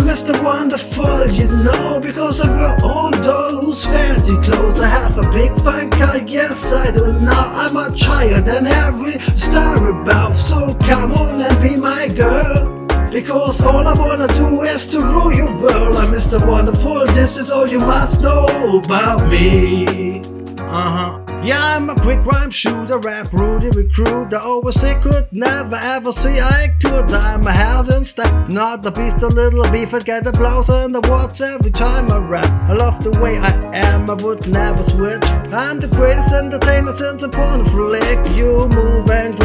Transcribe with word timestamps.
Mr. 0.00 0.42
Wonderful, 0.42 1.30
you 1.30 1.48
know, 1.48 2.00
because 2.00 2.40
of 2.40 2.50
all 2.82 3.10
those 3.10 3.84
fancy 3.84 4.36
clothes. 4.42 4.80
I 4.80 4.88
have 4.88 5.18
a 5.18 5.28
big 5.30 5.54
fine 5.62 5.90
car, 5.90 6.18
yes 6.18 6.72
I 6.72 6.90
do. 6.90 7.12
Now 7.12 7.52
I'm 7.54 7.74
much 7.74 8.04
higher 8.04 8.40
than 8.40 8.66
every 8.66 9.18
star 9.36 9.76
above. 9.90 10.38
So 10.38 10.74
come 10.74 11.12
on 11.12 11.40
and 11.40 11.62
be 11.62 11.76
my 11.76 12.08
girl. 12.08 12.86
Because 13.10 13.60
all 13.60 13.86
I 13.86 13.94
wanna 13.94 14.28
do 14.28 14.62
is 14.62 14.86
to 14.88 15.00
rule 15.00 15.32
your 15.32 15.50
world. 15.60 15.96
I'm 15.96 16.12
Mr. 16.12 16.38
Wonderful, 16.46 17.06
this 17.06 17.36
is 17.36 17.50
all 17.50 17.66
you 17.66 17.80
must 17.80 18.20
know 18.20 18.80
about 18.84 19.28
me. 19.30 20.20
Uh 20.58 20.90
huh. 20.96 21.27
Yeah, 21.48 21.76
I'm 21.76 21.88
a 21.88 21.98
quick 21.98 22.26
rhyme 22.26 22.50
shooter, 22.50 22.98
rap 22.98 23.32
Rudy 23.32 23.70
recruit. 23.70 24.34
Always 24.34 24.78
say 24.78 25.00
could 25.00 25.32
never 25.32 25.76
ever 25.76 26.12
say 26.12 26.42
I 26.42 26.68
could. 26.82 27.10
I'm 27.10 27.46
a 27.46 27.52
housing 27.52 28.04
step, 28.04 28.50
not 28.50 28.84
a 28.84 28.90
beast, 28.90 29.22
a 29.22 29.28
little 29.28 29.66
beef. 29.70 29.94
I 29.94 30.00
get 30.00 30.26
applause 30.26 30.68
in 30.68 30.92
the 30.92 31.00
words 31.00 31.40
every 31.40 31.70
time 31.70 32.12
I 32.12 32.18
rap. 32.18 32.44
I 32.68 32.74
love 32.74 33.02
the 33.02 33.12
way 33.12 33.38
I 33.38 33.52
am, 33.74 34.10
I 34.10 34.14
would 34.22 34.46
never 34.46 34.82
switch. 34.82 35.24
I'm 35.24 35.80
the 35.80 35.88
greatest 35.88 36.34
entertainer 36.34 36.92
since 36.92 37.22
a 37.22 37.30
porn 37.30 37.64
flick. 37.64 38.18
You 38.36 38.68
move 38.68 39.08
and 39.08 39.37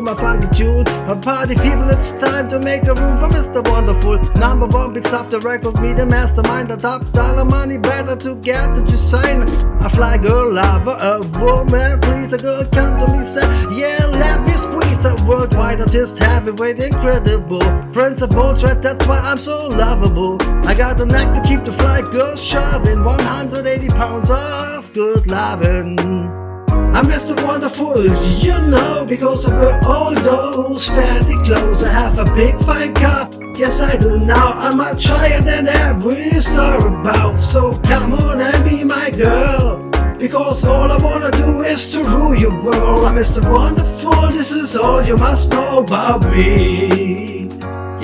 my 0.00 0.14
funky 0.14 0.48
tune. 0.56 0.86
A 1.08 1.16
party 1.16 1.54
people, 1.54 1.88
it's 1.90 2.12
time 2.12 2.48
to 2.50 2.58
make 2.58 2.84
a 2.84 2.94
room 2.94 3.18
for 3.18 3.28
Mr. 3.28 3.66
Wonderful. 3.68 4.18
Number 4.34 4.66
one 4.66 4.92
big 4.92 5.06
stuff, 5.06 5.30
the 5.30 5.40
record 5.40 5.80
me, 5.80 5.92
the 5.92 6.06
mastermind, 6.06 6.70
the 6.70 6.76
top 6.76 7.10
dollar 7.12 7.44
money, 7.44 7.76
better 7.76 8.16
to 8.16 8.34
get 8.36 8.76
you 8.76 8.96
sign. 8.96 9.42
I 9.82 9.88
fly 9.88 10.18
girl 10.18 10.52
lover, 10.52 10.96
a 10.98 11.20
woman, 11.38 12.00
please 12.00 12.32
a 12.32 12.38
girl 12.38 12.64
come 12.72 12.98
to 12.98 13.06
me, 13.12 13.22
say, 13.24 13.46
yeah, 13.76 14.06
let 14.06 14.42
me 14.42 14.52
squeeze 14.52 15.04
a 15.04 15.14
worldwide 15.26 15.80
artist, 15.80 16.18
heavyweight, 16.18 16.78
incredible. 16.78 17.60
Principal 17.92 18.56
threat, 18.56 18.82
that's 18.82 19.06
why 19.06 19.18
I'm 19.18 19.38
so 19.38 19.68
lovable. 19.68 20.38
I 20.66 20.74
got 20.74 20.98
the 20.98 21.06
knack 21.06 21.34
to 21.34 21.42
keep 21.42 21.64
the 21.64 21.72
flight 21.72 22.04
girl 22.12 22.36
shoving 22.36 23.04
180 23.04 23.88
pounds 23.88 24.30
of 24.30 24.92
good 24.92 25.26
loving. 25.26 26.23
I'm 27.04 27.10
Mr. 27.10 27.36
Wonderful, 27.44 28.02
you 28.42 28.58
know, 28.70 29.04
because 29.06 29.44
of 29.44 29.52
all 29.84 30.14
those 30.14 30.88
fancy 30.88 31.36
clothes. 31.44 31.82
I 31.82 31.90
have 31.90 32.18
a 32.18 32.24
big 32.34 32.58
fine 32.60 32.94
car, 32.94 33.28
yes 33.54 33.82
I 33.82 33.98
do 33.98 34.18
now. 34.18 34.52
I'm 34.52 34.78
much 34.78 35.04
higher 35.04 35.42
than 35.42 35.68
every 35.68 36.30
star 36.40 36.78
above. 36.88 37.44
So 37.44 37.78
come 37.80 38.14
on 38.14 38.40
and 38.40 38.64
be 38.64 38.84
my 38.84 39.10
girl. 39.10 39.86
Because 40.18 40.64
all 40.64 40.90
I 40.90 40.96
wanna 40.96 41.30
do 41.32 41.60
is 41.60 41.92
to 41.92 42.04
rule 42.04 42.34
your 42.34 42.58
world. 42.64 43.04
I'm 43.04 43.16
Mr. 43.16 43.42
Wonderful, 43.42 44.28
this 44.28 44.50
is 44.50 44.74
all 44.74 45.02
you 45.02 45.18
must 45.18 45.50
know 45.50 45.80
about 45.80 46.22
me. 46.22 47.33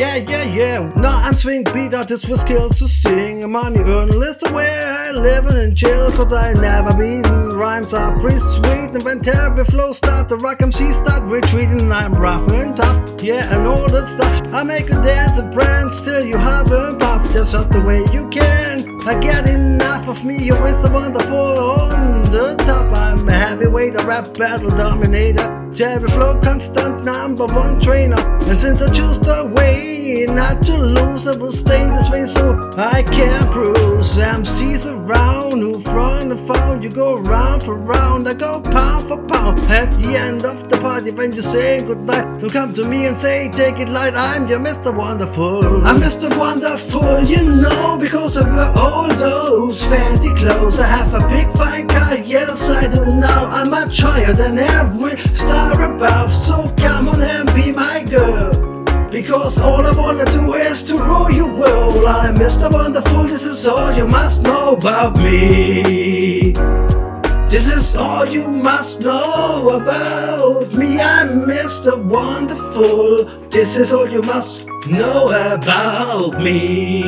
Yeah, 0.00 0.16
yeah, 0.16 0.44
yeah. 0.44 0.92
Now 0.96 1.18
I'm 1.18 1.36
swing 1.36 1.62
beat 1.62 1.92
artist 1.92 2.26
with 2.26 2.40
skills 2.40 2.78
to 2.78 2.88
sing. 2.88 3.50
Money 3.50 3.80
earn 3.80 4.08
list 4.08 4.42
of 4.42 4.52
where 4.52 4.86
I 4.86 5.10
live 5.10 5.44
and 5.44 5.76
chill. 5.76 6.10
Cause 6.12 6.32
I 6.32 6.54
never 6.54 6.96
been. 6.96 7.22
Rhymes 7.52 7.92
are 7.92 8.18
pretty 8.18 8.38
sweet. 8.38 8.96
And 8.96 9.02
when 9.02 9.20
terrible 9.20 9.62
flow 9.66 9.92
start, 9.92 10.30
the 10.30 10.38
rock 10.38 10.62
MC 10.62 10.90
start 10.92 11.24
retreating. 11.24 11.92
I'm 11.92 12.14
rough 12.14 12.50
and 12.50 12.74
tough. 12.74 13.22
Yeah, 13.22 13.54
and 13.54 13.66
all 13.66 13.90
that 13.90 14.08
stuff. 14.08 14.42
I 14.54 14.62
make 14.62 14.88
a 14.88 15.02
dance 15.02 15.36
and 15.36 15.52
prance 15.52 16.02
till 16.02 16.24
you 16.24 16.38
have 16.38 16.70
a 16.70 16.96
puff. 16.96 17.30
That's 17.34 17.52
just 17.52 17.70
the 17.70 17.82
way 17.82 18.06
you 18.10 18.26
can. 18.30 19.06
I 19.06 19.20
get 19.20 19.46
enough 19.46 20.08
of 20.08 20.24
me. 20.24 20.42
You're 20.42 20.56
Mr. 20.56 20.90
Wonderful 20.90 21.36
on 21.36 22.24
the 22.32 22.56
top. 22.64 22.90
I'm 22.96 23.28
a 23.28 23.32
heavyweight, 23.32 23.96
a 23.96 24.06
rap 24.06 24.32
battle 24.32 24.70
dominator. 24.70 25.59
Cherry 25.74 26.08
flow, 26.10 26.38
constant 26.42 27.04
number 27.04 27.46
one 27.46 27.80
trainer. 27.80 28.20
And 28.48 28.60
since 28.60 28.82
I 28.82 28.90
choose 28.92 29.20
the 29.20 29.50
way 29.54 30.26
not 30.28 30.62
to 30.64 30.76
lose, 30.76 31.26
I 31.26 31.36
will 31.36 31.52
stay 31.52 31.88
this 31.90 32.10
way 32.10 32.26
so 32.26 32.70
I 32.76 33.02
can 33.04 33.50
bruise. 33.52 34.16
MCs 34.18 34.90
around 34.92 35.60
who 35.60 35.80
front 35.80 36.32
and 36.32 36.40
found. 36.48 36.82
You 36.82 36.90
go 36.90 37.16
round 37.18 37.62
for 37.62 37.76
round, 37.76 38.28
I 38.28 38.34
go 38.34 38.60
pound 38.60 39.08
for 39.08 39.18
pound. 39.28 39.60
At 39.70 39.96
the 39.96 40.16
end 40.16 40.44
of 40.44 40.68
the 40.68 40.76
party, 40.78 41.12
when 41.12 41.32
you 41.34 41.42
say 41.42 41.82
goodnight, 41.82 42.42
you 42.42 42.50
come 42.50 42.74
to 42.74 42.84
me 42.84 43.06
and 43.06 43.18
say, 43.18 43.50
Take 43.52 43.78
it 43.78 43.88
light, 43.88 44.14
I'm 44.14 44.48
your 44.48 44.58
Mr. 44.58 44.94
Wonderful. 44.94 45.86
I'm 45.86 46.00
Mr. 46.00 46.36
Wonderful, 46.36 47.22
you 47.24 47.44
know, 47.44 47.96
because 48.00 48.36
of 48.36 48.48
all 48.76 49.08
those 49.14 49.84
fancy 49.84 50.34
clothes. 50.34 50.78
I 50.80 50.86
have 50.86 51.14
a 51.14 51.26
big 51.28 51.50
fine 51.52 51.86
car, 51.86 52.16
yes 52.16 52.68
I 52.68 52.88
do 52.88 53.04
now. 53.06 53.39
I'm 53.60 53.68
much 53.68 54.00
higher 54.00 54.32
than 54.32 54.58
every 54.58 55.18
star 55.34 55.82
above. 55.82 56.32
So 56.32 56.74
come 56.78 57.10
on 57.10 57.20
and 57.20 57.54
be 57.54 57.70
my 57.70 58.02
girl. 58.02 58.54
Because 59.10 59.58
all 59.58 59.86
I 59.86 59.92
wanna 59.92 60.24
do 60.32 60.54
is 60.54 60.82
to 60.84 60.96
rule 60.96 61.30
your 61.30 61.54
world. 61.54 62.06
I'm 62.06 62.36
Mr. 62.36 62.72
Wonderful, 62.72 63.24
this 63.24 63.42
is 63.42 63.66
all 63.66 63.92
you 63.92 64.06
must 64.06 64.40
know 64.40 64.76
about 64.76 65.18
me. 65.18 66.52
This 67.50 67.68
is 67.68 67.94
all 67.94 68.24
you 68.24 68.48
must 68.48 69.00
know 69.00 69.68
about 69.78 70.72
me. 70.72 70.98
I'm 70.98 71.42
Mr. 71.44 72.02
Wonderful. 72.02 73.26
This 73.50 73.76
is 73.76 73.92
all 73.92 74.08
you 74.08 74.22
must 74.22 74.64
know 74.86 75.28
about 75.52 76.42
me. 76.42 76.99